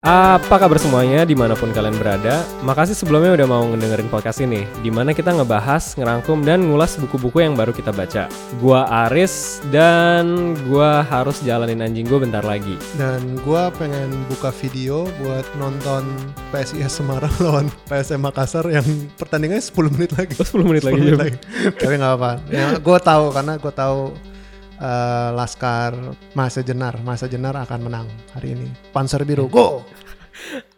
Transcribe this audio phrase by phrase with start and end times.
[0.00, 2.40] Apa kabar semuanya di mana pun kalian berada?
[2.64, 7.44] Makasih sebelumnya udah mau ngedengerin podcast ini Di mana kita ngebahas, ngerangkum, dan ngulas buku-buku
[7.44, 8.24] yang baru kita baca
[8.64, 15.04] Gua Aris dan gua harus jalanin anjing gue bentar lagi Dan gua pengen buka video
[15.20, 16.08] buat nonton
[16.48, 18.88] PSIS Semarang lawan PSM Makassar yang
[19.20, 20.32] pertandingannya 10 menit lagi.
[20.40, 21.20] Oh 10 menit lagi 10 Jam.
[21.76, 22.32] Tapi nggak apa-apa.
[22.48, 24.16] Ya, gue tahu karena gue tahu
[24.80, 25.92] eh, Laskar
[26.32, 28.68] Masa Jenar, Masa Jenar akan menang hari ini.
[28.90, 29.84] Panzer Biru, go!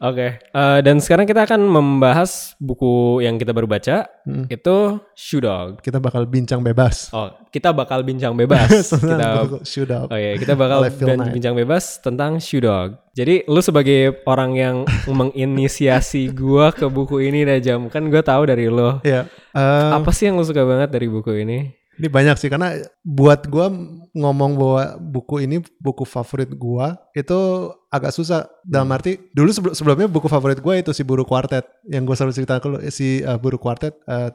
[0.02, 4.46] Oke, eh, dan sekarang kita akan membahas buku yang kita baru baca Hmm.
[4.46, 7.10] Itu Shoe Dog Kita bakal bincang bebas.
[7.10, 10.06] Oh, kita bakal bincang bebas Kita Shoe Dog.
[10.10, 11.34] Oh iya, kita bakal Knight.
[11.34, 13.02] bincang bebas tentang Shoe Dog.
[13.18, 14.76] Jadi lu sebagai orang yang
[15.10, 19.02] menginisiasi gua ke buku ini dah jam kan gua tahu dari lo.
[19.02, 19.26] Iya.
[19.54, 21.81] Eh, Apa sih yang lu suka banget dari buku ini?
[22.00, 23.68] Ini banyak sih karena buat gua
[24.16, 28.96] ngomong bahwa buku ini buku favorit gua itu agak susah dalam Hmm.
[28.96, 32.56] arti dulu sebelum sebelumnya buku favorit gua itu si Buru Quartet yang gua selalu cerita
[32.56, 34.32] ke lu eh, si uh, Buru Quartet uh,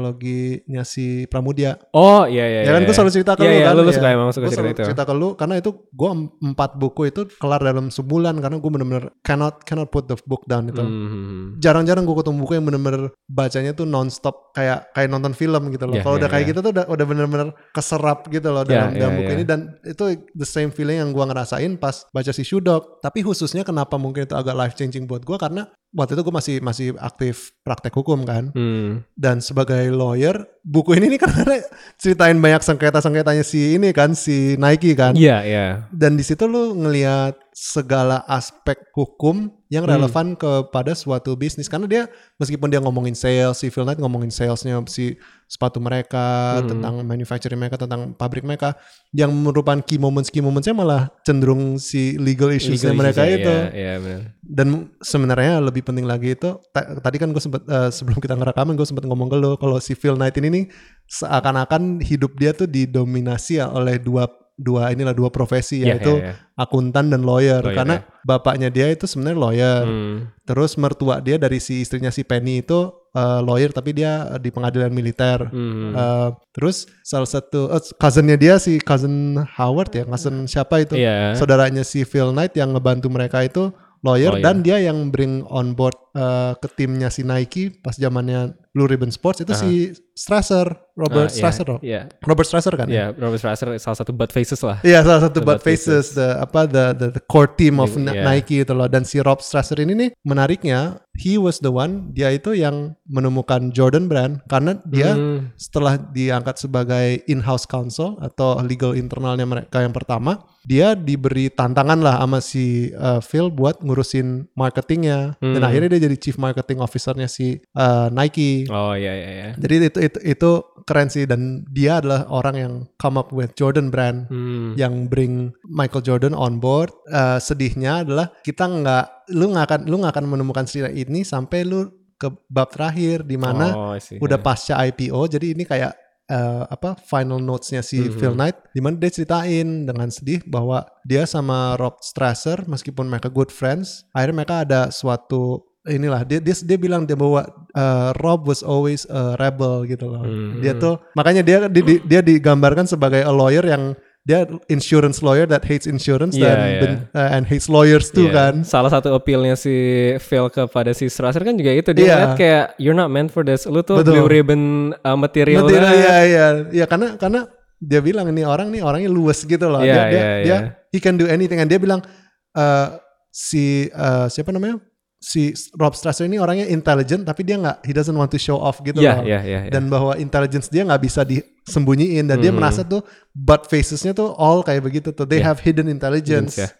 [0.00, 1.76] tetraloginya si Pramudia.
[1.90, 2.60] Oh iya iya.
[2.66, 2.86] ya kan iya.
[2.86, 3.74] gua selalu cerita ke Iya, lu iya, kan.
[3.74, 3.96] lu, lu ya.
[3.98, 4.86] suka emang suka Gua cerita itu.
[4.90, 8.70] cerita ke lu karena itu gua em- empat buku itu kelar dalam sebulan karena gua
[8.70, 10.80] bener-bener cannot cannot put the book down itu.
[10.80, 11.58] Hmm.
[11.58, 15.98] Jarang-jarang gue ketemu buku yang bener-bener bacanya tuh nonstop kayak kayak nonton film gitu loh.
[15.98, 16.50] Iya, Kalau iya, udah kayak iya.
[16.52, 19.36] gitu tuh udah, udah bener-bener keserap gitu loh dalam, Iya, dalam iya, buku iya.
[19.36, 22.99] ini dan itu the same feeling yang gua ngerasain pas baca si Shoe Dog.
[23.00, 26.56] Tapi khususnya kenapa mungkin itu agak life changing buat gua karena waktu itu gue masih
[26.60, 29.02] masih aktif praktek hukum kan Hmm.
[29.12, 31.58] dan sebagai lawyer buku ini nih karena
[31.96, 35.66] ceritain banyak sengketa-sengketanya si ini kan si Nike kan Iya iya.
[35.90, 39.94] dan di situ lu ngelihat segala aspek hukum yang Hmm.
[39.98, 42.02] relevan kepada suatu bisnis karena dia
[42.38, 45.14] meskipun dia ngomongin sales, si Phil Knight ngomongin salesnya si
[45.46, 46.66] sepatu mereka, Hmm.
[46.74, 48.74] tentang manufacturing mereka, tentang pabrik mereka,
[49.10, 53.54] yang merupakan key moments key momentsnya malah cenderung si legal issuesnya Legal mereka issues-nya, itu.
[53.74, 54.22] Iya benar.
[54.42, 58.74] Dan sebenarnya lebih penting lagi itu ta- tadi kan gue sempet eh, sebelum kita ngerekaman
[58.74, 60.64] gue sempet ngomong ke lo kalau si Phil Knight ini nih
[61.10, 66.34] seakan-akan hidup dia tuh didominasi oleh dua dua inilah dua profesi Iya yaitu iya, iya.
[66.60, 67.96] akuntan dan lawyer, Lawyer, karena
[68.28, 69.84] bapaknya dia itu sebenarnya lawyer.
[69.88, 70.16] Hmm.
[70.44, 74.92] Terus mertua dia dari si istrinya si Penny itu eh, lawyer tapi dia di pengadilan
[74.92, 75.48] militer.
[75.48, 75.96] Hmm.
[75.96, 81.00] Eh, terus salah satu eh, cousinnya dia si cousin Howard ya, cousin siapa itu?
[81.00, 81.32] Iya.
[81.40, 83.72] Saudaranya si Phil Knight yang ngebantu mereka itu
[84.04, 84.44] lawyer, Lawyer.
[84.44, 89.10] dan dia yang bring on board eh, ke timnya si Nike pas zamannya Blue Ribbon
[89.10, 89.70] Sports itu si
[90.14, 92.00] Strasser, Robert iya, Strasser, Iya.
[92.22, 92.86] Robert Strasser kan?
[92.86, 92.92] ya?
[92.92, 94.78] Iya, Robert Strasser salah satu butt faces lah.
[94.80, 97.90] Iya salah satu The butt Bud faces, the apa the, the the core team of.
[97.96, 102.12] Ni- Nike itu loh dan si Rob Strasser ini nih menariknya he was the one
[102.12, 105.50] dia itu yang menemukan Jordan Brand karena dia Hmm.
[105.56, 112.20] setelah diangkat sebagai in-house counsel atau legal internalnya mereka yang pertama dia diberi tantangan lah
[112.20, 115.66] sama si uh, Phil buat ngurusin marketingnya dan Hmm.
[115.66, 119.48] akhirnya dia jadi chief marketing officernya si uh, Nike Oh iya iya iya.
[119.54, 120.50] jadi itu itu itu
[120.82, 124.74] keren sih dan dia adalah orang yang come up with Jordan Brand Hmm.
[124.74, 126.90] yang bring Michael Jordan on board.
[127.06, 131.62] Eh, sedihnya adalah kita nggak, lu nggak akan, lu nggak akan menemukan cerita ini sampai
[131.62, 135.20] lu ke bab terakhir di mana Oh, udah pasca IPO.
[135.30, 135.94] Jadi ini kayak
[136.26, 138.14] eh, apa final notesnya si Mhm.
[138.14, 143.26] Phil Knight, di mana dia ceritain dengan sedih bahwa dia sama Rob Strasser meskipun mereka
[143.26, 147.40] good friends, akhirnya mereka ada suatu inilah dia dia dia bilang dia bahwa
[147.72, 150.24] eh, Rob was always a rebel gitu loh.
[150.24, 150.60] Mhm.
[150.60, 155.48] Dia tuh makanya dia di- di- dia digambarkan sebagai a lawyer yang dia insurance lawyer
[155.48, 156.80] that hates insurance Iya, dan iya.
[156.84, 158.36] ben- eh, and hates lawyers tuh Iya.
[158.36, 158.54] kan.
[158.68, 159.72] Salah satu appealnya si
[160.20, 162.12] Phil kepada si Strasser kan juga itu dia Iya.
[162.12, 163.64] ngeliat kayak you're not meant for this.
[163.64, 164.20] Lu tuh Betul.
[164.20, 164.62] blue ribbon
[165.00, 165.64] uh, material.
[165.64, 167.48] Material ya ya ya karena karena
[167.80, 169.80] dia bilang ini orang nih orangnya luwes gitu loh.
[169.80, 170.58] Iya, dia dia, iya, dia iya.
[170.92, 172.04] he can do anything and dia bilang
[172.52, 172.88] eh,
[173.32, 174.84] si eh, siapa namanya?
[175.20, 178.80] Si Rob Strasser ini orangnya intelligent tapi dia nggak he doesn't want to show off
[178.80, 179.28] gitu Iya loh.
[179.28, 179.60] iya iya.
[179.68, 179.70] iya.
[179.70, 182.56] Dan bahwa intelligence dia nggak bisa disembunyiin dan dia Hmm.
[182.56, 185.28] merasa tuh butt facesnya tuh all kayak begitu tuh.
[185.28, 185.52] They Iya.
[185.52, 186.56] have hidden intelligence.
[186.56, 186.72] Ya.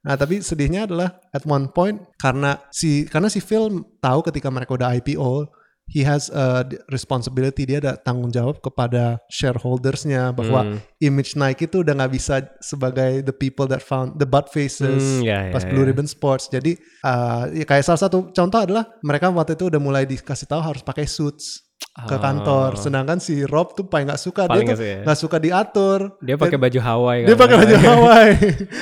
[0.00, 4.72] Nah tapi sedihnya adalah at one point karena si karena si film tahu ketika mereka
[4.72, 5.50] udah IPO
[5.90, 10.78] he has a responsibility dia ada tanggung jawab kepada shareholdersnya bahwa Hmm.
[11.02, 15.26] image Nike itu udah nggak bisa sebagai the people that found the butt faces Hmm,
[15.26, 15.88] ya, ya, pas Blue ya.
[15.90, 20.04] Ribbon Sports jadi uh, ya kayak salah satu contoh adalah mereka waktu itu udah mulai
[20.06, 22.80] dikasih tahu harus pakai suits ke kantor Oh.
[22.80, 25.02] sedangkan si Rob tuh paling nggak suka Paling dia nggak tuh suka ya.
[25.04, 28.36] nggak suka diatur Dia pakai baju Hawaii dia pakai baju Hawaii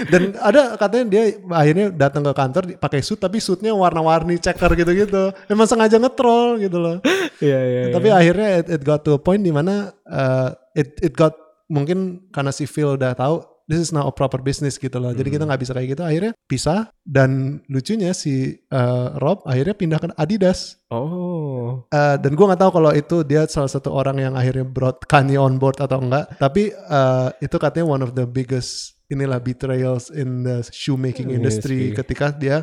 [0.07, 5.35] dan ada katanya dia akhirnya datang ke kantor pakai suit tapi suitnya warna-warni checker gitu-gitu
[5.47, 6.97] emang sengaja ngetrol gitu loh
[7.41, 7.81] Iya iya.
[7.89, 7.95] iya.
[7.95, 11.33] tapi akhirnya it, it got to a point di mana uh, it it got
[11.67, 15.13] mungkin karena si Phil udah tahu this is not a proper business gitu loh.
[15.13, 15.53] Jadi kita Hmm.
[15.53, 16.03] nggak bisa kayak gitu.
[16.03, 20.81] Akhirnya pisah dan lucunya si uh, Rob akhirnya pindah ke Adidas.
[20.89, 21.85] Oh.
[21.93, 25.37] Uh, dan gue nggak tahu kalau itu dia salah satu orang yang akhirnya brought Kanye
[25.37, 26.33] on board atau enggak.
[26.41, 31.97] Tapi uh, itu katanya one of the biggest inilah betrayals in the shoemaking industry Industry.
[31.97, 32.57] ketika dia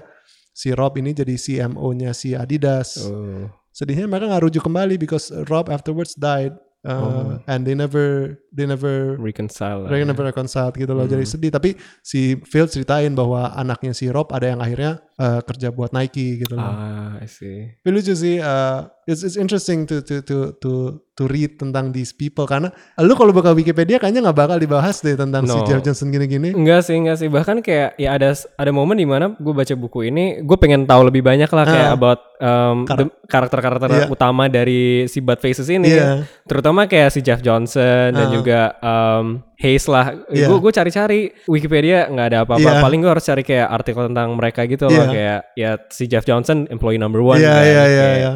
[0.51, 2.97] si Rob ini jadi CMO-nya si Adidas.
[3.05, 3.49] Oh.
[3.69, 7.27] Sedihnya mereka nggak rujuk kembali because Rob afterwards died uh, Oh.
[7.49, 9.83] and they never they never Reconcile.
[9.83, 10.07] mereka ya.
[10.07, 11.03] never reconciled gitu loh.
[11.03, 11.33] Jadi Hmm.
[11.35, 11.51] sedih.
[11.51, 11.69] Tapi
[11.99, 16.55] si Phil ceritain bahwa anaknya si Rob ada yang akhirnya uh, kerja buat Nike gitu
[16.55, 16.63] loh.
[16.65, 17.75] Ah, I see.
[17.77, 20.71] Tapi lucu sih, uh, it's, it's interesting to to to to
[21.13, 22.67] to read tentang these people karena
[22.97, 25.63] lu kalau buka Wikipedia kayaknya nggak bakal dibahas deh tentang si No.
[25.63, 26.51] Jeff Johnson gini-gini.
[26.51, 27.27] Enggak sih, enggak sih.
[27.27, 31.07] Bahkan kayak ya ada ada momen di mana gue baca buku ini, gue pengen tahu
[31.07, 31.95] lebih banyak lah kayak Ah.
[31.95, 34.05] about um, Kar- the- karakter-karakter Iya.
[34.07, 35.87] utama dari si Bad Faces ini.
[35.87, 36.27] Iya.
[36.43, 38.31] Terutama kayak si Jeff Johnson dan Ah.
[38.45, 39.25] Juga um,
[39.57, 40.13] Hayes lah.
[40.29, 40.45] Iya.
[40.45, 41.19] Gue gue cari-cari
[41.49, 42.69] Wikipedia nggak ada apa-apa.
[42.77, 42.81] Iya.
[42.85, 44.93] Paling gue harus cari kayak artikel tentang mereka gitu Iya.
[44.93, 45.05] loh.
[45.09, 47.41] Kayak ya si Jeff Johnson employee number one.
[47.41, 47.65] Iya kan.
[47.65, 48.31] iya iya iya.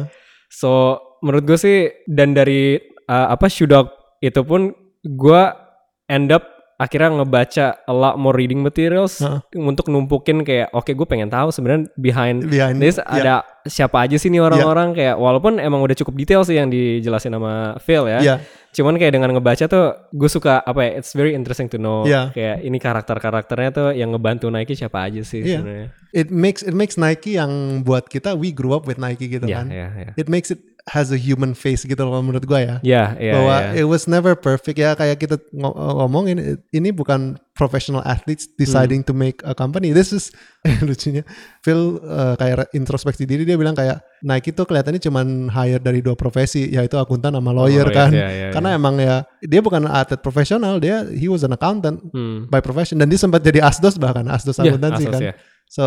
[0.50, 1.78] So menurut gue sih
[2.10, 2.74] dan dari
[3.06, 3.86] uh, apa Shoe Dog
[4.18, 5.42] itu pun gue
[6.10, 6.42] end up
[6.80, 9.44] akhirnya ngebaca a lot more reading materials Heeh.
[9.60, 13.04] untuk numpukin kayak oke gue pengen tahu sebenarnya behind Behind this iya.
[13.04, 13.34] ada
[13.68, 17.76] siapa aja sih nih orang-orang kayak walaupun emang udah cukup detail sih yang dijelasin sama
[17.84, 18.20] Phil ya.
[18.24, 18.36] Iya.
[18.72, 22.32] Cuman kayak dengan ngebaca tuh gue suka apa ya it's very interesting to know Iya.
[22.32, 25.60] kayak ini karakter-karakternya tuh yang ngebantu Nike siapa aja sih Iya.
[25.60, 25.88] sebenarnya.
[26.16, 29.56] It makes it makes Nike yang buat kita we grew up with Nike gitu Iya,
[29.60, 29.66] kan.
[29.68, 30.10] iya, iya.
[30.16, 32.76] It makes it has a human face gitu loh menurut gua ya.
[32.80, 33.82] Iya, iya, bahwa iya.
[33.82, 36.38] it was never perfect ya kayak kita ngo- ngomongin
[36.70, 40.32] ini bukan professional athletes deciding to make a company this is
[40.80, 41.20] lucunya
[41.60, 46.16] Phil uh, kayak introspeksi diri dia bilang kayak Nike tuh kelihatannya cuman hire dari dua
[46.16, 50.20] profesi yaitu akuntan sama lawyer lawyer, kan iya, iya, karena emang ya dia bukan atlet
[50.20, 52.48] profesional dia he was an accountant Hmm.
[52.48, 55.34] by profession dan dia sempat jadi asdos bahkan asdos Iya, akuntansi Asos kan ya.
[55.68, 55.84] so.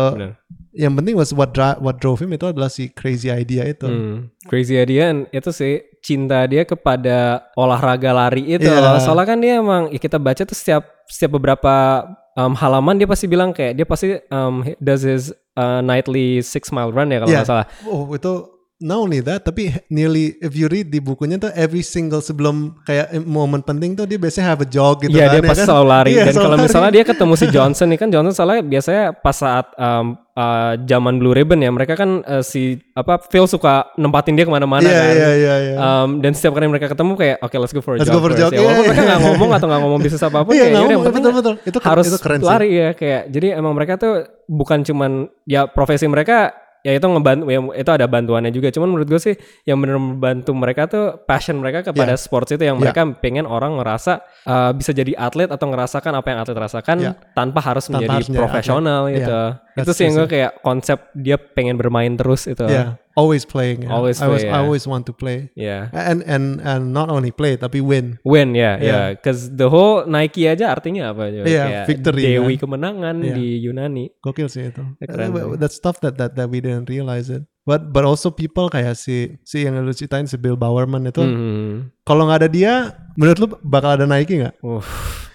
[0.74, 4.34] Yang penting was what dra- what drove him itu adalah si crazy idea itu Hmm,
[4.44, 8.98] crazy idea itu sih cinta dia kepada olahraga lari itu loh.
[8.98, 12.04] Soalnya kan dia emang ya kita baca tuh setiap setiap beberapa
[12.34, 15.24] um, halaman dia pasti bilang kayak dia pasti um, does his
[15.54, 17.38] uh, nightly six mile run ya kalau Iya.
[17.40, 17.66] nggak salah.
[17.86, 18.32] Oh itu
[18.76, 23.06] not only that tapi nearly if you read di bukunya tuh every single sebelum kayak
[23.20, 25.68] momen penting tuh dia biasanya have a jog gitu Iya kan dia ya pasti kan?
[25.68, 26.64] selalu lari Iya, dan kalau lari.
[26.64, 31.14] misalnya dia ketemu si Johnson nih kan Johnson soalnya biasanya pas saat um, uh, zaman
[31.16, 32.62] Blue Ribbon ya mereka kan uh, si
[32.92, 35.06] apa Phil suka nempatin dia ke mana-mana Iya kan.
[35.08, 35.74] iya iya iya.
[35.76, 38.18] Um, dan setiap kali mereka ketemu kayak oke let's go for a Let's jog.
[38.18, 39.26] go for a first." jog, Ya, iya, walaupun iya, mereka nggak iya.
[39.30, 41.38] ngomong atau nggak ngomong bisnis apa pun Iya, kayak nggak yaudah, yang ngomong, penting betul,
[41.38, 41.54] betul.
[41.64, 42.48] Itu harus itu keren sih.
[42.50, 44.12] lari ya kayak jadi emang mereka tuh
[44.44, 45.12] bukan cuman
[45.44, 46.52] ya profesi mereka
[46.84, 49.34] ya itu ngebantu ya, itu ada bantuannya juga cuman menurut gue sih
[49.64, 52.20] yang benar membantu mereka tuh passion mereka kepada Iya.
[52.20, 52.82] sports itu yang Iya.
[52.84, 57.12] mereka pengen orang ngerasa uh, bisa jadi atlet atau ngerasakan apa yang atlet rasakan Iya.
[57.32, 59.16] tanpa harus Tanpa menjadi harus profesional atlet.
[59.16, 59.80] gitu Iya.
[59.80, 63.86] itu sih yang gue kayak konsep dia pengen bermain terus itu Yeah, always playing.
[63.86, 63.90] ya.
[63.90, 64.64] Always I always, play, I yeah.
[64.66, 65.38] always want to play.
[65.54, 68.18] ya And and and not only play tapi win.
[68.26, 69.06] Win ya, ya, Yeah.
[69.18, 71.30] cause the whole Nike aja artinya apa?
[71.30, 72.68] Kayak victory, Dewi kan?
[72.68, 73.34] kemenangan Iya.
[73.34, 74.04] di Yunani.
[74.18, 74.82] Gokil sih itu.
[75.02, 75.58] Keren.
[75.58, 77.46] That stuff that that that we didn't realize it.
[77.64, 81.88] But but also people kayak si si yang lu ceritain si Bill Bowerman itu Hmm.
[82.04, 82.72] kalau nggak ada dia
[83.16, 84.60] menurut lu bakal ada Nike nggak?
[84.60, 84.84] Uh,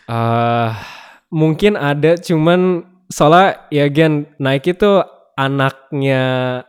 [0.05, 0.77] ah,
[1.33, 5.01] mungkin ada, cuman soalnya ya again Nike tuh
[5.39, 6.23] anaknya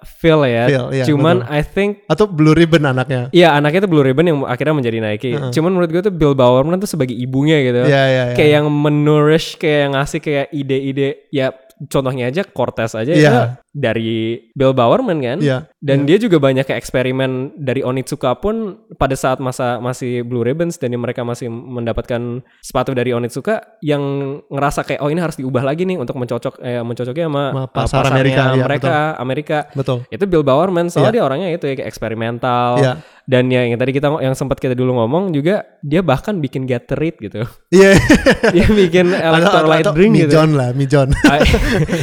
[0.07, 0.65] Phil ya.
[0.71, 1.59] Phil, iya, cuman betul.
[1.59, 3.27] I think Atau Blue Ribbon anaknya?
[3.35, 5.35] Iya anaknya tuh Blue Ribbon yang akhirnya menjadi Nike.
[5.35, 5.51] Heeh.
[5.51, 7.83] Cuman menurut gue tuh Bill Bowerman tuh sebagai ibunya gitu.
[7.83, 8.37] Iya iya iya.
[8.39, 11.11] Kayak yang menurish, kayak yang ngasih kayak ide-ide.
[11.35, 11.51] Ya
[11.89, 13.31] contohnya aja Cortez aja Iya.
[13.31, 15.39] itu dari Bill Bowerman kan.
[15.39, 15.71] Iya.
[15.79, 20.77] Dan dia juga banyak kayak eksperimen dari Onitsuka pun pada saat masa masih Blue Ribbons
[20.77, 24.03] dan mereka masih mendapatkan sepatu dari Onitsuka yang
[24.51, 27.69] ngerasa kayak oh ini harus diubah lagi nih untuk mencocok eh, mencocoknya sama, Sama uh,
[27.71, 29.59] pasar pasarnya Amerika, iya, mereka Amerika.
[29.73, 29.99] Betul.
[30.11, 31.17] Itu Bill Bowerman soalnya Iya.
[31.17, 32.71] dia orangnya itu ya kayak eksperimental.
[32.83, 32.93] Iya.
[33.23, 37.19] Dan ya yang tadi kita yang sempat kita dulu ngomong juga dia bahkan bikin Gatorade
[37.21, 37.41] gitu.
[37.71, 37.95] Iya.
[38.55, 40.35] dia bikin electrolyte drink gitu.
[40.35, 41.09] Mijon lah, Mijon.
[41.23, 41.39] Ah,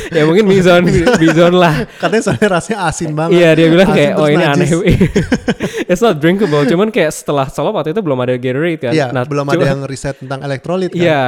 [0.10, 1.84] ya mungkin Bizon Bizon lah.
[1.98, 3.36] Katanya soalnya rasanya asin banget.
[3.36, 4.70] Iya dia bilang Asin kayak oh ini najis.
[4.72, 4.98] aneh.
[5.86, 6.64] It's not drinkable.
[6.64, 8.94] Cuman kayak setelah solo waktu itu belum ada Gatorade kan.
[8.94, 11.02] Iya, Nah, belum cuman- ada yang riset tentang elektrolit kan.
[11.02, 11.24] Iya.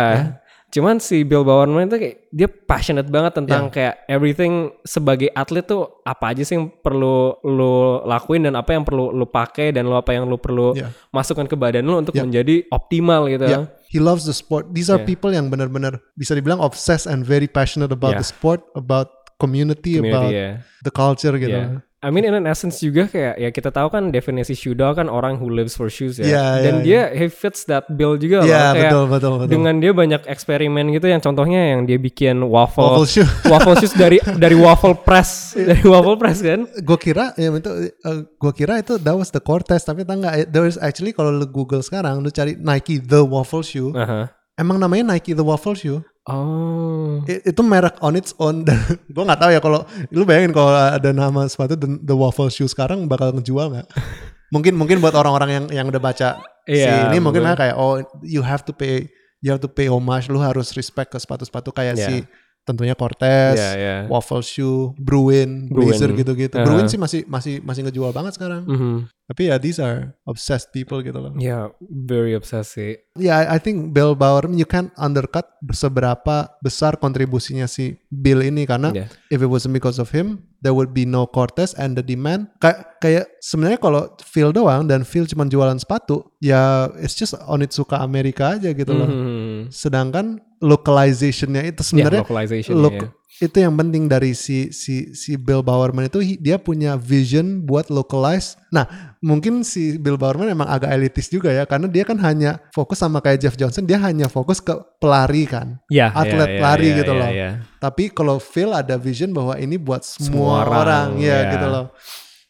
[0.69, 3.73] Cuman si Bill Bowerman itu kayak dia passionate banget tentang Iya.
[3.73, 4.53] kayak everything
[4.85, 7.73] sebagai atlet tuh apa aja sih yang perlu lu
[8.05, 10.93] lakuin dan apa yang perlu lu pakai dan lu apa yang lu perlu Iya.
[11.09, 12.21] masukkan ke badan lu untuk Iya.
[12.21, 13.49] menjadi optimal gitu.
[13.49, 13.65] Yeah.
[13.89, 14.69] He loves the sport.
[14.69, 15.09] These are Yeah.
[15.09, 18.21] people yang benar-benar bisa dibilang obsessed and very passionate about Yeah.
[18.21, 19.09] the sport, about
[19.41, 20.49] community, Community, about ya.
[20.85, 21.49] the culture gitu.
[21.49, 21.81] Yeah.
[21.99, 25.11] I mean in an essence juga kayak ya kita tahu kan definisi shoe dog kan
[25.11, 26.23] orang who lives for shoes ya.
[26.23, 28.47] Iya, Dan iya, dia he fits that bill juga loh.
[28.47, 29.49] Iya Kayak betul betul betul.
[29.51, 33.27] dengan dia banyak eksperimen gitu yang contohnya yang dia bikin waffle Waffle shoe.
[33.51, 36.63] waffle shoes dari dari waffle press dari waffle press kan.
[36.71, 37.71] gue kira ya itu
[38.15, 41.51] gue kira itu that was the Cortez tapi tak nggak there is actually kalau lu
[41.51, 44.31] Google sekarang lu cari Nike the waffle shoe Aha.
[44.55, 47.23] emang namanya Nike the waffle shoe Oh.
[47.25, 50.69] I- itu merek on its own dan gue nggak tahu ya kalau lu bayangin kalau
[50.69, 53.87] ada nama sepatu the, the waffle shoe sekarang bakal ngejual nggak
[54.53, 56.29] mungkin mungkin buat orang-orang yang yang udah baca
[56.63, 59.09] si Iya, ini mungkin mereka kayak oh you have to pay
[59.39, 62.05] you have to pay homage lu harus respect ke sepatu-sepatu kayak Iya.
[62.05, 62.15] si
[62.61, 63.95] tentunya Cortez Iya, iya.
[64.05, 65.89] waffle shoe Bruin, Bruin.
[65.89, 66.65] Blazer gitu-gitu Uh-huh.
[66.67, 68.97] Bruin sih masih masih masih ngejual banget sekarang Mhm.
[69.29, 72.97] Tapi ya these are obsessed people gitu loh Ya, very obsessed sih.
[73.13, 78.89] Ya, I think Bill Bauer you can undercut seberapa besar kontribusinya si Bill ini karena
[78.89, 79.05] Yeah.
[79.29, 82.49] if it wasn't because of him, there would be no Cortez and the demand.
[82.57, 88.01] Kayak kayak sebenarnya kalau Phil doang dan Phil cuma jualan sepatu, ya it's just Onitsuka
[88.01, 89.05] Amerika aja gitu loh.
[89.05, 89.69] Mhm.
[89.69, 93.07] Sedangkan localizationnya itu Ya, sebenarnya localization look ya.
[93.37, 98.57] Itu yang penting dari si si si Bill Bowerman itu dia punya vision buat localize.
[98.73, 102.97] Nah, mungkin si Bill Bowerman emang agak elitis juga ya karena dia kan hanya fokus
[102.97, 105.77] sama kayak Jeff Johnson, dia hanya fokus ke pelari kan.
[105.93, 107.29] Ya, atlet ya, ya, lari ya, gitu ya, loh.
[107.29, 107.49] ya.
[107.77, 111.51] Tapi kalau Phil ada vision bahwa ini buat semua, Semua orang, orang, ya ya.
[111.53, 111.85] gitu loh.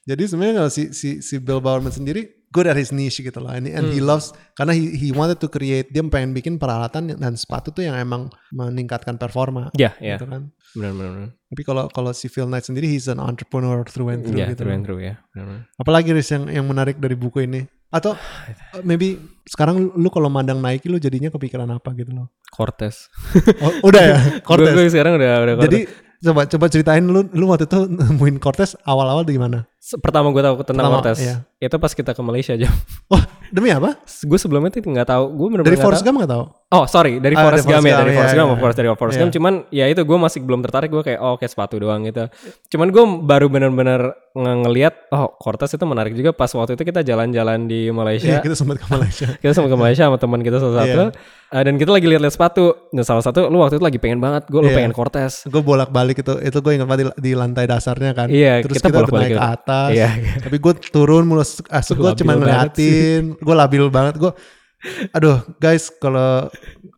[0.07, 3.49] Jadi sebenarnya kalau si si si Bill Bowerman sendiri good at his niche gitu loh.
[3.49, 4.09] Ini and he Hmm.
[4.09, 7.93] loves karena he, he wanted to create dia pengen bikin peralatan dan sepatu tuh yang
[7.93, 10.17] emang meningkatkan performa Ya, ya.
[10.17, 10.49] gitu kan.
[10.71, 11.29] Benar, benar, benar.
[11.49, 14.65] Tapi kalau kalau si Phil Knight sendiri he's an entrepreneur through and through Ya, gitu.
[14.65, 15.17] true and true ya.
[15.31, 15.61] Benar, benar.
[15.75, 17.65] Apalagi Riz yang yang menarik dari buku ini?
[17.89, 18.19] Atau uh,
[18.85, 22.29] maybe sekarang lu, kalau mandang Nike lu jadinya kepikiran apa gitu loh?
[22.49, 23.09] Cortez.
[23.61, 24.69] Oh, udah ya, Cortez.
[24.69, 24.73] Cortez.
[24.73, 25.65] Gue sekarang udah udah Cortez.
[25.65, 25.79] Jadi
[26.19, 29.65] coba coba ceritain lu lu waktu itu nemuin Cortez awal-awal di mana?
[29.97, 31.35] Pertama gue tahu tentang Pertama, Cortez iya.
[31.57, 32.67] itu pas kita ke Malaysia aja.
[33.07, 33.17] Oh,
[33.49, 33.95] demi apa?
[34.03, 35.23] gue sebelumnya tuh nggak tahu.
[35.31, 36.11] Gue bener-bener Dari nggak Forrest tahu.
[36.11, 36.43] Gump gak tahu?
[36.69, 38.53] Oh sorry dari Ah, Forrest Gump Forrest ya dari Gump, Forrest iya, Gump iya.
[38.53, 39.21] of course dari Forrest Iya.
[39.23, 39.31] Gump.
[39.33, 42.23] Cuman ya itu gue masih belum tertarik gue kayak oh kayak sepatu doang gitu.
[42.69, 47.01] Cuman gue baru bener-bener nge ngeliat oh Cortez itu menarik juga pas waktu itu kita
[47.01, 48.37] jalan-jalan di Iya, Malaysia.
[48.39, 49.27] kita sempat ke Malaysia.
[49.41, 51.03] kita sama ke Malaysia sama teman kita salah satu.
[51.49, 52.65] Eh, dan kita lagi lihat-lihat sepatu.
[52.91, 54.77] Dan salah satu lu waktu itu lagi pengen banget gue lu Iya.
[54.77, 55.49] pengen Cortez.
[55.49, 58.29] gue bolak-balik itu itu gue ingat banget di, di lantai dasarnya kan.
[58.29, 59.49] Iya, Terus kita kita, bolak-balik naik ke.
[59.69, 59.89] Atas.
[59.93, 60.09] Iya.
[60.41, 63.37] Tapi gue turun mulus asuk gue cuma ngeliatin.
[63.37, 64.33] Gue labil banget gue.
[65.13, 66.49] Aduh guys kalau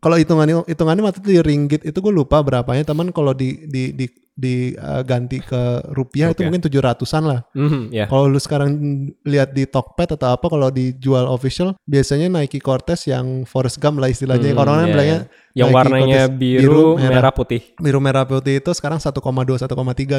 [0.01, 3.93] kalau hitungannya hitungannya waktu itu di ringgit itu gue lupa berapanya teman kalau di di
[3.93, 5.59] di di uh, ganti ke
[5.91, 6.45] rupiah itu Rupiah.
[6.47, 7.39] mungkin tujuh ratusan lah.
[7.51, 8.07] Mhm, ya.
[8.07, 8.71] Kalau lu sekarang
[9.21, 14.07] lihat di Tokped atau apa kalau dijual official biasanya Nike Cortez yang Forrest Gump lah
[14.07, 14.49] istilahnya.
[14.49, 15.19] Hmm, Orang-orang iya, bilangnya
[15.51, 17.61] Yang Nike warnanya Cortez biru, merah, putih.
[17.75, 19.19] biru merah putih itu sekarang 1,2
[19.59, 19.67] 1,3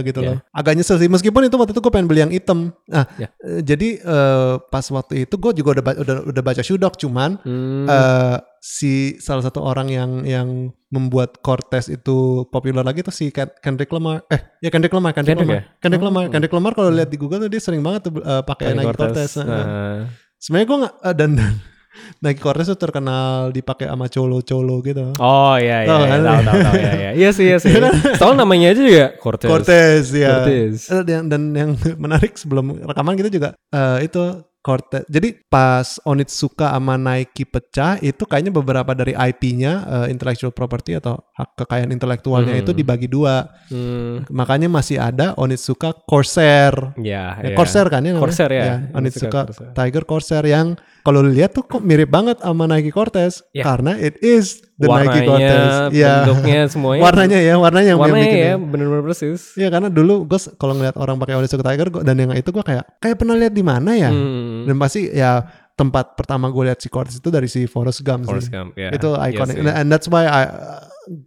[0.04, 0.28] gitu Iya.
[0.28, 0.36] loh.
[0.52, 2.70] Agak nyesel sih meskipun itu waktu itu gue pengen beli yang hitam.
[2.86, 3.32] Nah, Ya.
[3.40, 7.40] eh, jadi eh, pas waktu itu gue juga udah udah udah baca Shoe Dog cuman
[7.40, 7.88] Hmm.
[7.88, 10.48] eh, si salah satu orang yang yang
[10.86, 14.22] membuat Cortez itu populer lagi tuh si Ken- Kendrick Lamar.
[14.30, 15.66] Eh, ya Kendrick Lamar, Kendrick, Kendrick Lamar.
[15.66, 15.80] ya?
[15.82, 16.06] Kendrick Oh.
[16.06, 18.94] Lamar, Kendrick Lamar kalau lihat di Google tuh dia sering banget tuh eh, pakai Nike
[18.94, 19.30] Cortez.
[19.36, 19.98] Nah, Nah.
[20.38, 21.52] Sebenarnya gue nggak eh, dan, dan
[22.22, 25.10] Nike Cortez tuh terkenal dipakai sama colo-colo gitu.
[25.18, 26.20] Oh iya iya, Tahu iya, kan?
[26.22, 27.10] tahu tahu tahu ya ya.
[27.18, 27.70] Iya sih iya sih.
[28.22, 29.50] Soalnya namanya aja juga Cortez.
[29.50, 30.28] Cortez ya.
[30.38, 30.86] Cortez.
[30.86, 31.70] Eh, Dan, dan yang
[32.04, 34.22] menarik sebelum rekaman kita juga eh, itu
[34.62, 35.02] Cortez.
[35.10, 41.18] Jadi pas Onitsuka sama Nike pecah itu kayaknya beberapa dari IP-nya eh, intellectual property atau
[41.34, 42.62] hak kekayaan intelektualnya Hmm.
[42.62, 43.50] itu dibagi dua.
[43.66, 44.22] Hmm.
[44.30, 46.94] Makanya masih ada Onitsuka Corsair.
[46.94, 47.56] Ya, Ya, ya.
[47.58, 48.22] Corsair kan ya namanya?
[48.22, 48.64] Corsair ya.
[48.94, 49.74] Onitsuka Corsair.
[49.74, 53.62] Tiger Corsair yang kalau lihat tuh kok mirip banget sama Nike Cortez Ya.
[53.62, 55.68] karena it is the Nike Warnanya, Cortez.
[55.92, 56.12] Ya.
[56.22, 57.02] bentuknya semuanya.
[57.02, 59.40] Warnanya ya, warnanya yang yang warnanya bikin ya benar-benar persis.
[59.54, 62.62] Iya karena dulu gue kalau ngeliat orang pakai Onitsuka Tiger gua, dan yang itu gue
[62.62, 64.10] kayak kayak pernah lihat di mana ya.
[64.10, 64.64] Hmm.
[64.64, 65.42] Dan pasti ya
[65.72, 68.54] tempat pertama gue lihat si Cortez itu dari si Forrest Gump Forrest sih.
[68.54, 68.90] Gump ya.
[68.90, 69.54] Itu Iya iconic.
[69.54, 69.60] sih.
[69.60, 70.42] and, and that's why I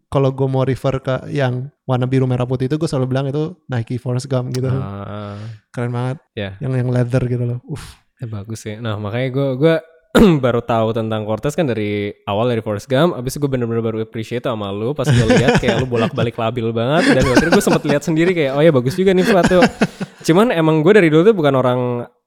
[0.08, 3.60] kalau gue mau refer ke yang warna biru merah putih itu gue selalu bilang itu
[3.68, 4.72] Nike Forrest Gump gitu.
[4.72, 5.36] Ah,
[5.70, 6.18] Keren banget.
[6.32, 7.60] ya, Yang yang leather gitu loh.
[7.68, 8.00] Uff.
[8.22, 8.78] Eh, bagus sih.
[8.80, 9.76] Nah makanya gue gue
[10.46, 13.20] baru tahu tentang Cortez kan dari awal dari Forrest Gump.
[13.20, 16.72] Abis itu gue bener-bener baru appreciate sama lu pas gue lihat kayak lu bolak-balik labil
[16.72, 17.20] banget.
[17.20, 19.60] Dan waktu itu gue sempet lihat sendiri kayak oh ya bagus juga nih sepatu.
[20.26, 21.80] Cuman emang gue dari dulu tuh bukan orang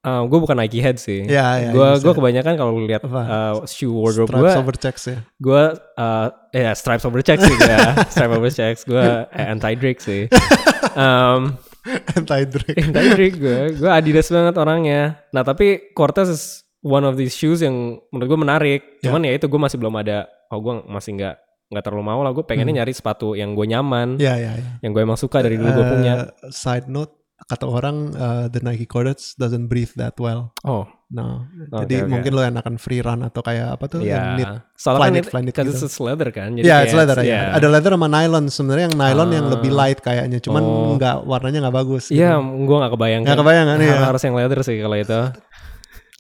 [0.09, 1.25] gue bukan Nike head sih.
[1.29, 2.05] Ya, ya, gue bisa.
[2.05, 5.19] gue kebanyakan kalau lihat uh, shoe wardrobe Stripes gue over checks ya.
[5.37, 5.63] gue
[6.01, 7.77] uh, ya stripes over checks sih gue
[8.13, 9.05] stripes over checks gue
[9.37, 10.33] anti Drake sih
[11.03, 11.61] um,
[12.17, 12.79] Anti Drake.
[12.79, 15.03] anti Drake gue gue Adidas banget orangnya.
[15.31, 16.43] Nah tapi Cortez is
[16.81, 18.81] one of these shoes yang menurut gue menarik.
[19.01, 21.35] Cuman ya itu gue masih belum ada oh gue masih nggak
[21.69, 22.31] nggak terlalu mau lah.
[22.31, 24.71] Gue pengennya nyari sepatu yang gue nyaman Ya ya ya.
[24.81, 26.13] yang gue emang suka dari dulu gue Eh, punya.
[26.49, 27.13] Side note,
[27.47, 30.51] kata orang uh, the Nike Cordates doesn't breathe that well.
[30.65, 32.13] Oh, No, Oke, jadi oke.
[32.13, 34.05] mungkin lo enakan free run atau kayak apa tuh?
[34.05, 34.45] yang knit.
[34.45, 34.61] ya.
[34.77, 35.87] Soalnya fly kan knit, itu, fly knit because gitu.
[35.89, 36.51] it's leather kan.
[36.53, 37.41] Ya, it's kayak- leather ya.
[37.57, 38.45] Ada leather sama nylon.
[38.53, 39.53] Sebenarnya yang nylon yang Ah.
[39.57, 41.01] lebih light kayaknya, cuman Oh.
[41.01, 42.13] nggak warnanya nggak bagus.
[42.13, 42.69] Iya, gitu.
[42.69, 43.23] gue gak kebayang.
[43.25, 43.97] Nggak kebayang kan, iya.
[44.05, 45.21] Harus yang leather sih kalau itu.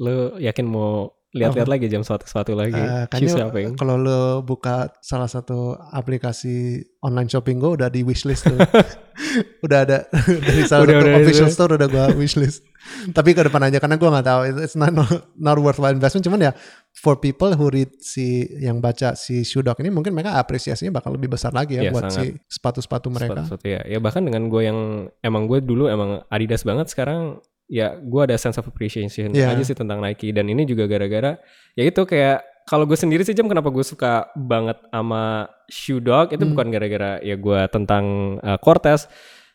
[0.00, 2.73] Lu yakin mau lihat-lihat lagi jam sepatu-sepatu lagi?
[2.73, 3.68] Eh, Shoe kayaknya shopping.
[3.76, 8.56] kalau lo buka salah satu aplikasi online shopping gue udah di wishlist tuh.
[9.66, 9.99] udah ada
[10.47, 11.54] dari salah Udah, satu udah official itu.
[11.54, 12.64] store udah gue wishlist.
[13.11, 14.94] Tapi ke depan aja karena gue nggak tahu it's not
[15.37, 16.25] not worthwhile investment.
[16.25, 16.52] Cuman ya
[16.94, 21.12] for people who read si yang baca si Shoe Dog ini mungkin mereka apresiasinya bakal
[21.12, 22.25] lebih besar lagi ya Iya, buat sangat.
[22.25, 23.44] si sepatu-sepatu mereka.
[23.44, 23.80] Sepatu-sepatu ya.
[23.85, 24.78] Ya bahkan dengan gue yang
[25.20, 29.52] emang gue dulu emang Adidas banget sekarang ya gue ada sense of appreciation Iya.
[29.52, 31.37] aja sih tentang Nike dan ini juga gara-gara
[31.72, 36.32] ya itu kayak kalau gue sendiri sih jam kenapa gue suka banget sama Shoe Dog
[36.32, 36.52] itu Hmm.
[36.52, 38.04] bukan gara-gara ya gue tentang
[38.40, 39.04] uh, Cortez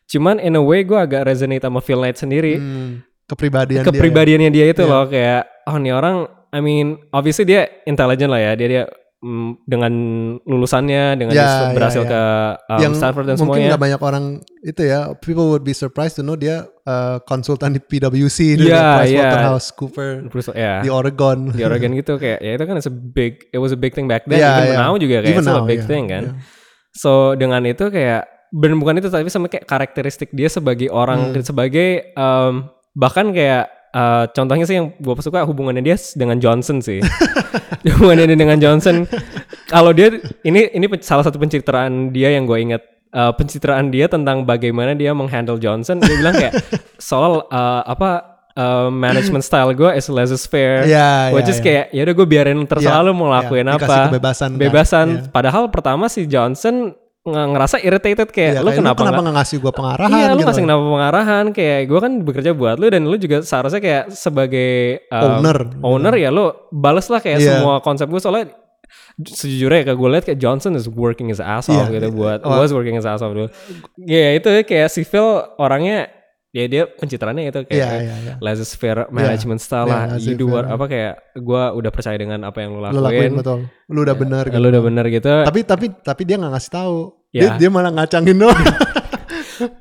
[0.06, 3.90] cuman in a way gue agak resonate sama Phil Knight sendiri Hmm, kepribadian dia ya.
[3.90, 4.90] kepribadiannya dia, itu Iya.
[4.90, 6.18] loh kayak oh nih orang
[6.50, 8.84] I mean obviously dia intelligent lah ya dia dia
[9.64, 9.94] dengan
[10.44, 12.10] lulusannya dengan dia ya, berhasil ya.
[12.12, 12.22] ke
[12.68, 14.26] um, yang Stanford dan mungkin semuanya nggak banyak orang
[14.68, 19.00] itu ya people would be surprised to know dia uh, konsultan di PwC di iya.
[19.00, 22.92] Pricewaterhouse Cooper Terus ya di Oregon di Oregon gitu kayak ya itu kan it's a
[22.92, 24.78] big it was a big thing back then Iya, even iya.
[24.84, 26.34] now juga kayak Even it's now, a big iya, thing kan iya.
[26.92, 31.42] so dengan itu kayak bukan itu tapi sama kayak karakteristik dia sebagai orang Hmm.
[31.42, 37.00] sebagai um, bahkan kayak uh, contohnya sih yang gue suka hubungannya dia dengan Johnson sih.
[37.84, 39.06] Hubungannya dia dengan Johnson.
[39.68, 40.12] Kalau dia
[40.44, 42.84] ini ini salah satu pencitraan dia yang gue ingat.
[43.14, 46.58] Uh, pencitraan dia tentang bagaimana dia menghandle Johnson dia bilang kayak
[46.98, 51.66] soal uh, apa uh, management style gue is laissez-faire Iya, which iya, is iya.
[51.66, 54.10] kayak ya udah gue biarin terserah Iya, lu mau lakuin iya, apa.
[54.10, 54.58] kebebasan kan.
[54.58, 55.30] bebasan Iya.
[55.30, 59.72] padahal pertama si Johnson ngerasa irritated kayak Iya, lu kayak, kenapa nggak nggak ngasih gue
[59.72, 60.44] pengarahan Iya, lu gitu.
[60.44, 64.72] ngasih kenapa pengarahan kayak gue kan bekerja buat lu dan lu juga seharusnya kayak sebagai
[65.08, 65.58] um, Owner.
[65.80, 67.48] owner ya lu bales lah kayak Iya.
[67.58, 68.52] semua konsep gue soalnya
[69.16, 71.96] sejujurnya kayak gue liat kayak Johnson is working his ass off Iya.
[71.98, 72.60] gitu buat Oh.
[72.60, 73.48] was working his ass off dulu.
[73.98, 75.24] Ya itu kayak si Phil
[75.56, 76.10] orangnya
[76.50, 78.34] ya dia pencitraannya itu kayak Iya, iya, iya.
[78.38, 80.22] laissez-faire management style Iya, lah.
[80.22, 83.32] you do what apa kayak gue udah percaya dengan apa yang lu Lu lakuin lakuin.
[83.38, 83.60] betul.
[83.90, 84.58] Lu udah bener gitu.
[84.60, 85.34] Lu udah bener gitu.
[85.42, 86.98] Tapi tapi tapi dia nggak ngasih tahu.
[87.34, 87.52] Dia, Ya.
[87.58, 88.54] dia malah ngacangin doang.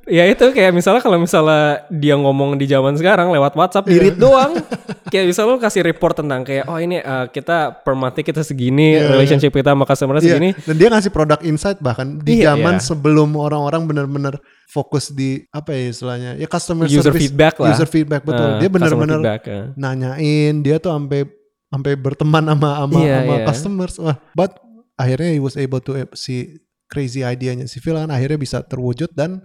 [0.09, 3.93] ya itu kayak misalnya kalau misalnya dia ngomong di zaman sekarang lewat WhatsApp Iya.
[3.93, 4.53] di read doang
[5.13, 8.97] kayak misalnya lu kasih report tentang kayak oh ini uh, kita per monthly kita segini
[8.97, 12.53] Iya, relationship kita sama customer Iya, segini Dan dia ngasih produk insight bahkan di Iya,
[12.55, 12.85] zaman iya.
[12.85, 14.35] sebelum orang-orang bener-bener
[14.69, 17.73] fokus di apa ya istilahnya ya customer User service, feedback lah.
[17.73, 18.47] user feedback betul.
[18.47, 19.63] Uh, dia bener-bener feedback, ya.
[19.75, 21.29] nanyain dia tuh sampai
[21.69, 23.45] sampai berteman sama sama Iya, sama iya.
[23.45, 23.95] customers.
[23.97, 24.57] Wah, but
[24.95, 26.61] akhirnya he was able to si
[26.93, 29.41] crazy idea-nya si Phil kan akhirnya bisa terwujud dan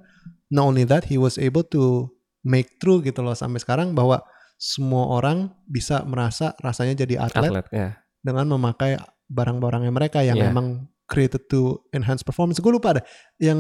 [0.52, 2.12] not only that he was able to
[2.44, 4.20] make true gitu loh sampai sekarang bahwa
[4.60, 9.00] semua orang bisa merasa rasanya jadi atlet, atlet ya dengan memakai
[9.32, 10.52] barang-barangnya mereka yang Iya.
[10.52, 12.60] emang created to enhance performance.
[12.60, 13.02] Gue lupa ada
[13.40, 13.60] yang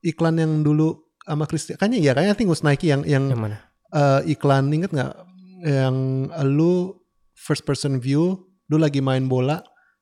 [0.00, 0.96] iklan yang dulu
[1.28, 3.60] sama Christian kayaknya ya kayaknya think was Nike yang yang yang mana
[3.92, 5.12] eh, iklan inget nggak
[5.60, 5.96] yang
[6.48, 6.96] lu
[7.36, 8.40] first person view
[8.72, 9.60] lu lagi main bola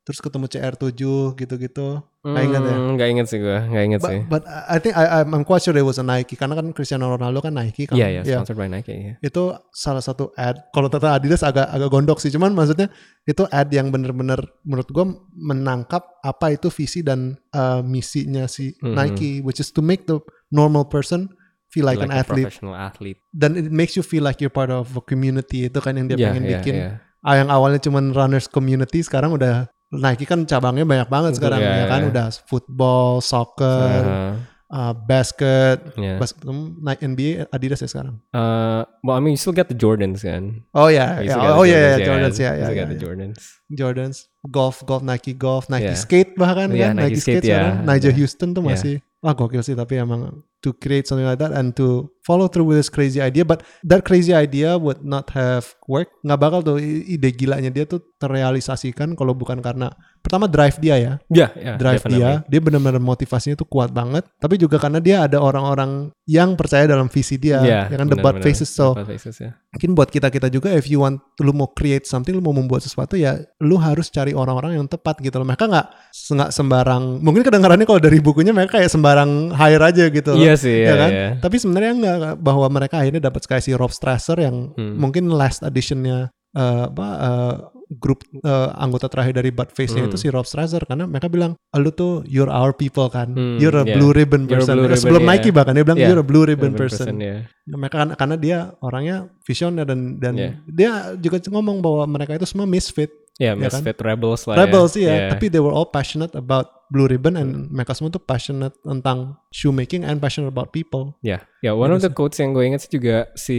[0.08, 0.88] terus ketemu CR7
[1.36, 2.00] gitu-gitu.
[2.24, 2.72] Nggak inget ya?
[2.72, 4.18] Hmm, nggak inget sih gue nggak inget sih.
[4.24, 7.12] but, I think I, I'm I'm quite sure it was a Nike karena kan Cristiano
[7.12, 7.92] Ronaldo kan Nike kan?
[7.92, 11.68] Iya iya Ya, sponsored by Nike ya itu salah satu ad kalau tentang Adidas agak
[11.68, 12.88] agak gondok sih cuman maksudnya
[13.22, 15.04] itu ad yang bener-bener menurut gue
[15.36, 18.94] menangkap apa itu visi dan uh, misinya si Mhm.
[18.96, 20.16] Nike which is to make the
[20.48, 21.28] normal person
[21.68, 22.48] feel like, an a athlete.
[22.48, 23.20] professional athlete.
[23.28, 26.16] Dan it makes you feel like you're part of a community itu kan yang dia
[26.16, 26.74] Iya, pengen iya, bikin.
[26.74, 26.90] iya.
[27.20, 31.60] ah, yang awalnya cuman runners community sekarang udah Nike kan cabangnya banyak banget Betul, sekarang
[31.60, 32.10] iya, ya kan iya.
[32.10, 34.32] udah football soccer Uh,
[34.68, 36.20] uh, basket yeah.
[36.20, 36.36] bas-
[36.78, 40.60] Nike NBA Adidas ya sekarang Uh, well, I mean, you still get the Jordans kan?
[40.72, 41.98] oh ya ya still get the oh ya kan?
[42.04, 42.98] Jordans ya You ya, ya, ya.
[43.00, 43.38] Jordans.
[43.68, 45.96] Jordans golf golf Nike golf Nike Yeah.
[45.96, 47.84] skate bahkan Iya, kan Nike Nike, skate, skate, sekarang ya.
[47.84, 48.18] Nigel Ada.
[48.20, 48.70] Houston tuh Yeah.
[48.76, 48.94] masih
[49.28, 52.80] wah gokil sih tapi emang to create something like that and to follow through with
[52.80, 53.44] this crazy idea.
[53.44, 56.16] But that crazy idea would not have worked.
[56.24, 59.92] Nggak bakal tuh ide gilanya dia tuh terrealisasikan kalau bukan karena
[60.28, 61.74] pertama drive dia ya Ya, ya.
[61.74, 66.52] drive dia dia benar-benar motivasinya tuh kuat banget tapi juga karena dia ada orang-orang yang
[66.52, 69.56] percaya dalam visi dia Ya, ya kan the butt faces so faces ya.
[69.68, 72.80] mungkin buat kita kita juga if you want lu mau create something lu mau membuat
[72.80, 75.86] sesuatu ya lu harus cari orang-orang yang tepat gitu loh mereka nggak
[76.30, 80.54] nggak sembarang mungkin kedengarannya kalau dari bukunya mereka kayak sembarang hire aja gitu loh Iya
[80.54, 81.28] sih, ya iya, kan iya.
[81.38, 84.94] tapi sebenarnya enggak bahwa mereka akhirnya dapat kayak si Rob Strasser yang Hmm.
[84.94, 87.54] mungkin last editionnya eh, apa eh,
[87.98, 88.40] grup eh,
[88.74, 90.08] anggota terakhir dari Bud Face-nya Hmm.
[90.08, 93.74] itu si Rob Strasser karena mereka bilang lu tuh you're our people kan Hmm, you're
[93.74, 93.94] a yeah.
[93.94, 95.54] blue ribbon person blue Eh, sebelum ribbon, Nike yeah.
[95.54, 96.08] bahkan dia bilang Yeah.
[96.08, 97.36] you're a blue ribbon, Urban person, ya.
[97.68, 100.52] mereka kan- karena dia orangnya visioner dan dan Yeah.
[100.64, 103.78] dia juga ngomong bahwa mereka itu semua misfit Ya, Ya kan?
[103.78, 105.02] misfit rebels lah rebels ya.
[105.04, 105.30] ya, Yeah.
[105.30, 110.02] tapi they were all passionate about blue ribbon and mereka semua tuh passionate tentang shoemaking
[110.02, 113.30] and passionate about people Ya, ya one of the quotes yang gue inget sih juga
[113.34, 113.58] si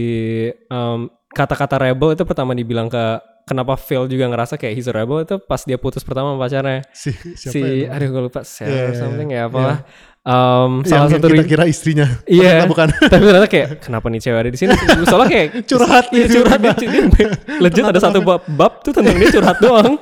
[0.68, 3.04] um, kata-kata rebel itu pertama dibilang ke
[3.50, 6.86] kenapa Phil juga ngerasa kayak he's a rebel itu pas dia putus pertama sama pacarnya.
[6.94, 7.98] si siapa si ya?
[7.98, 9.42] aduh gue lupa Sarah Iya, or iya, something iya.
[9.42, 9.78] ya apalah.
[10.20, 14.20] Um, salah yang satu kita kira istrinya Iya, Ternyata bukan tapi ternyata kayak kenapa nih
[14.20, 14.72] cewek ada di sini?
[15.10, 16.34] Soalnya kayak Curhat Iya gitu.
[16.44, 19.96] curhat dia, dia legit ada satu bab, bab tuh tentang dia curhat doang.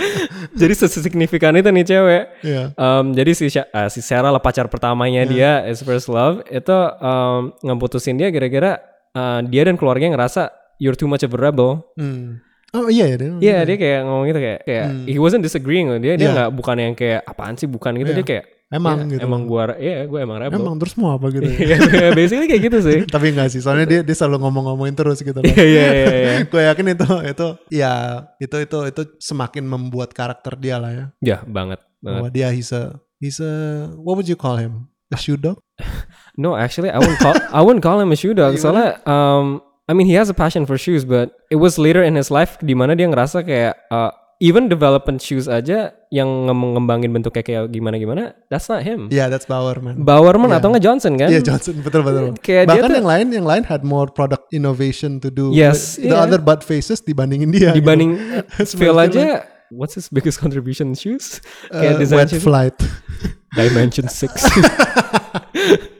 [0.60, 2.24] jadi sesignifikan itu nih cewek.
[2.46, 2.62] Iya.
[2.78, 7.50] Um, jadi si uh, si Sarah lah pacar pertamanya dia his first love itu um,
[7.66, 8.78] ngeputusin dia gara-gara
[9.18, 11.90] uh, dia dan keluarganya ngerasa you're too much of a rebel.
[11.98, 12.38] Hmm.
[12.74, 13.28] Oh iya ya dia.
[13.38, 16.34] Iya dia kayak ngomong gitu kayak kayak he wasn't disagreeing dia dia Iya.
[16.34, 18.18] nggak bukan yang kayak apaan sih bukan gitu Iya.
[18.18, 19.22] dia kayak Emang "Ya, gitu.
[19.30, 20.58] emang gua iya gue emang rebel.
[20.58, 21.46] Emang terus mau apa gitu.
[21.46, 21.78] ya?
[21.78, 22.98] Iya basically kayak gitu sih.
[23.14, 25.46] Tapi enggak sih, soalnya dia dia selalu ngomong-ngomongin terus gitu loh.
[25.46, 26.10] Iya iya iya.
[26.10, 26.32] iya.
[26.50, 27.92] Gue yakin itu itu ya
[28.42, 31.06] itu itu itu semakin membuat karakter dia lah ya.
[31.22, 31.78] Ya banget.
[32.02, 32.18] banget.
[32.18, 34.90] Bahwa dia he's a he's a what would you call him?
[35.14, 35.62] A shoe dog?
[36.34, 38.58] No, actually, I wouldn't call I wouldn't call him a shoe dog.
[38.58, 42.18] Soalnya, um, I mean, he has a passion for shoes, but it was later in
[42.18, 44.10] his life di mana dia ngerasa kayak uh,
[44.42, 49.06] even development shoes aja yang nge- ngembangin bentuknya kayak gimana gimana, that's not him.
[49.14, 50.02] Yeah, that's Bowerman.
[50.02, 50.58] Bowerman Yeah.
[50.58, 51.30] atau nggak Johnson kan?
[51.30, 52.34] Iya Johnson betul betul.
[52.42, 55.54] Kayak dia Bahkan tuh- yang lain yang lain had more product innovation to do.
[55.54, 56.18] Yes, the iya.
[56.18, 57.70] other butt faces dibandingin dia.
[57.70, 57.78] gitu.
[57.78, 58.18] Dibanding
[58.58, 59.26] Phil Sebenarnya aja,
[59.70, 61.38] what's his biggest contribution shoes?
[61.70, 62.42] Uh, Kayak design wet shoes.
[62.42, 62.76] flight.
[63.56, 64.34] Dimension 6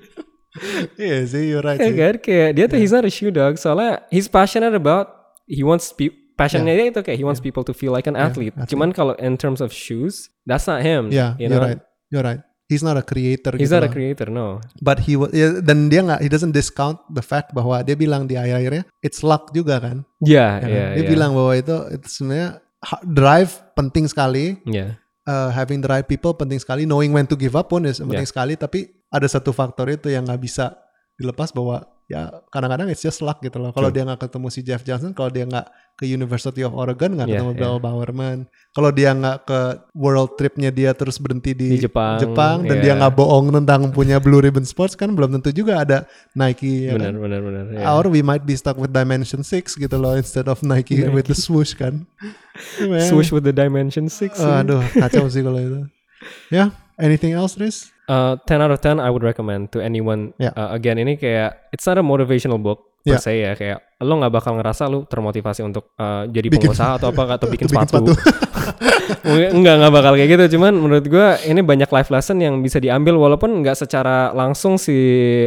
[0.97, 1.77] Iya sih, you're right.
[1.77, 1.97] Iya sih.
[1.97, 5.91] kan kayak dia tuh he's not a shoe dog soalnya he's passionate about he wants
[5.91, 8.53] pe passionnya dia itu kayak he wants people to feel like an athlete.
[8.53, 8.69] athlete.
[8.69, 11.09] Cuman kalau in terms of shoes, that's not him.
[11.09, 11.65] Yeah, you you're know?
[11.65, 11.81] right.
[12.09, 12.41] You're right.
[12.67, 13.55] He's not a creator.
[13.55, 13.95] He's gitu not a loh.
[13.95, 14.59] creator, no.
[14.83, 18.27] But he wa- ya, dan dia nggak he doesn't discount the fact bahwa dia bilang
[18.27, 20.03] di akhir-akhirnya it's luck juga kan.
[20.19, 20.69] Yeah, Ya kan?
[20.69, 21.09] yeah, dia yeah.
[21.09, 22.59] bilang bahwa itu itu sebenarnya
[23.07, 24.59] drive penting sekali.
[24.67, 24.99] yeah.
[25.27, 26.85] uh, having the right people penting sekali.
[26.85, 28.31] Knowing when to give up pun is penting Yeah.
[28.31, 28.55] sekali.
[28.55, 30.77] Tapi ada satu faktor itu yang nggak bisa
[31.17, 33.75] dilepas bahwa ya kadang-kadang it's just luck gitu loh.
[33.75, 37.27] Kalau dia nggak ketemu si Jeff Johnson, kalau dia nggak ke University of Oregon nggak
[37.27, 37.61] Yeah, ketemu yeah.
[37.65, 38.39] Bill Bowerman.
[38.71, 39.61] Kalau dia nggak ke
[39.97, 42.85] world tripnya dia terus berhenti di, Di Jepang, dan yeah.
[42.85, 46.95] dia nggak bohong tentang punya Blue Ribbon Sports kan belum tentu juga ada Nike ya
[46.95, 47.23] benar, kan.
[47.27, 47.65] benar, benar.
[47.75, 47.97] yeah.
[47.97, 51.11] Or we might be stuck with Dimension 6 gitu loh instead of Nike, Nike.
[51.11, 52.07] with the swoosh kan.
[53.09, 54.41] Swoosh with the dimension six.
[54.41, 55.81] Oh, aduh, kacau sih kalau itu.
[56.49, 57.93] Ya, anything else, Riz?
[58.07, 60.31] Uh, 10 out of 10 I would recommend to anyone.
[60.37, 60.55] Yeah.
[60.55, 63.23] Uh, again, ini kayak it's not a motivational book per Yeah.
[63.23, 67.11] se ya kayak lo nggak bakal ngerasa lo termotivasi untuk uh, jadi Bikin- pengusaha atau
[67.11, 68.11] apa atau bikin Bikin sepatu.
[69.23, 73.15] Enggak enggak bakal kayak gitu cuman menurut gua ini banyak life lesson yang bisa diambil
[73.15, 74.95] walaupun nggak secara langsung si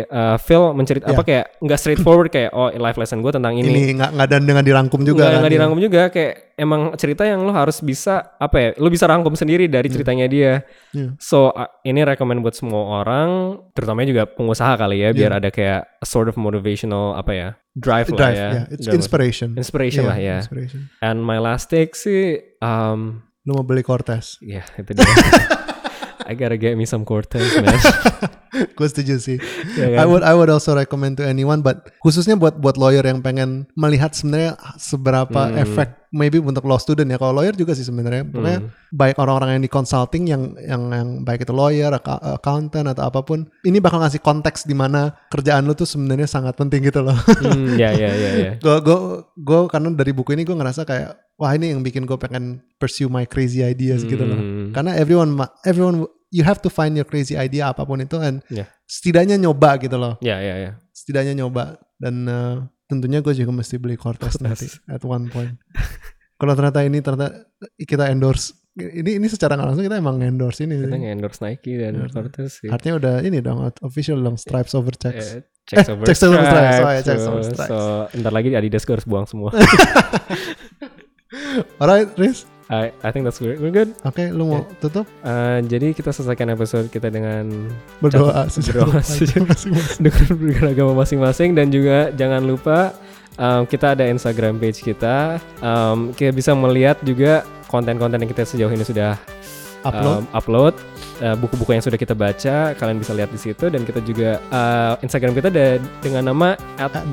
[0.01, 1.23] uh, Phil mencerit apa Yeah.
[1.25, 4.63] kayak nggak straightforward kayak oh life lesson gue tentang ini, Ini nggak nggak dan dengan
[4.63, 5.39] dirangkum juga nggak kan.
[5.39, 9.33] nggak dirangkum juga kayak emang cerita yang lo harus bisa apa ya lo bisa rangkum
[9.33, 11.15] sendiri dari ceritanya dia Iya.
[11.15, 15.87] so uh, ini rekomend buat semua orang terutama juga pengusaha kali ya biar ada kayak
[15.95, 18.65] a sort of motivational apa ya drive, lah Drive, ya yeah.
[18.69, 19.49] It's Dalam- inspiration.
[19.55, 20.79] inspiration Iya, lah ya Inspiration.
[20.99, 24.35] and my last take sih um Lu mau beli Cortez?
[24.39, 25.05] ya itu dia
[26.29, 27.73] I gotta get me some Cortez man
[28.49, 29.37] Gue setuju sih.
[29.75, 30.05] I kan?
[30.05, 34.11] would I would also recommend to anyone, but khususnya buat buat lawyer yang pengen melihat
[34.11, 35.59] sebenarnya seberapa Hmm.
[35.59, 37.15] efek maybe untuk law student ya.
[37.15, 38.25] Kalau lawyer juga sih sebenarnya.
[38.25, 38.69] Pokoknya Hmm.
[38.91, 43.21] baik orang-orang yang di consulting yang yang yang baik itu lawyer, acc- accountant atau apa
[43.21, 47.13] pun, ini bakal ngasih konteks di mana kerjaan lu tuh sebenarnya sangat penting gitu loh.
[47.13, 48.97] Hmm, ya ya ya ya gue
[49.35, 53.05] gue karena dari buku ini gue ngerasa kayak wah ini yang bikin gue pengen pursue
[53.05, 54.71] my crazy ideas gitu loh Hmm.
[54.71, 55.31] karena everyone
[55.63, 58.69] everyone you have to find your crazy idea apa pun itu and Ya.
[58.85, 63.75] setidaknya nyoba gitu loh ya ya ya setidaknya nyoba dan eh, tentunya gue juga mesti
[63.77, 65.57] beli Cortez nanti at one point
[66.37, 67.45] kalau ternyata ini ternyata
[67.77, 71.01] kita endorse ini ini secara langsung kita emang endorse ini kita sih.
[71.03, 72.07] nge-endorse Nike dan Hmm.
[72.09, 76.05] Cortez sih artinya udah ini dong official dong stripes over checks Eh, checks Eh, over
[76.07, 76.49] checks over stripes.
[76.49, 76.79] stripes.
[76.79, 77.69] Oh, ya, checks over So- stripes.
[77.69, 77.77] So,
[78.17, 79.51] ntar lagi Adidas gue harus buang semua.
[81.81, 83.57] alright Riz I, I think that's good.
[83.57, 83.97] We're good.
[84.05, 87.49] oke lu mau tutup Uh, jadi kita selesaikan episode kita dengan
[87.97, 89.01] berdoa Berdoa
[90.05, 92.93] dengan beragama masing-masing dan juga jangan lupa
[93.41, 95.41] um, kita ada Instagram page kita.
[95.65, 99.17] Um, kita bisa melihat juga konten-konten yang kita sejauh ini sudah
[99.81, 100.75] upload um, upload.
[101.21, 104.93] Uh, buku-buku yang sudah kita baca, kalian bisa lihat di situ dan kita juga uh,
[104.99, 106.55] Instagram kita ada dengan nama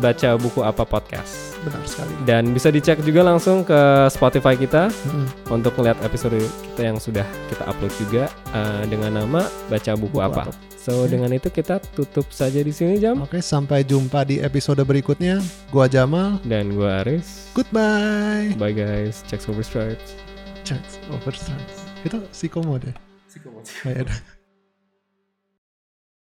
[0.00, 1.58] @baca buku apa podcast.
[1.62, 2.14] Benar sekali.
[2.22, 5.26] Dan bisa dicek juga langsung ke Spotify kita Mm-mm.
[5.50, 6.38] untuk melihat episode
[6.72, 10.46] kita yang sudah kita upload juga uh, dengan nama baca buku, Buku apa.
[10.46, 10.54] apa.
[10.78, 15.42] So dengan itu kita tutup saja di sini jam Oke, sampai jumpa di episode berikutnya.
[15.74, 16.38] Gua Jamal.
[16.46, 17.50] dan gua Aris.
[17.58, 18.54] Goodbye.
[18.54, 20.14] Bye guys, check over stripes.
[20.62, 21.82] Checks over stripes.
[22.06, 23.05] Itu psikomo deh.
[23.84, 24.35] Oh, ya udah.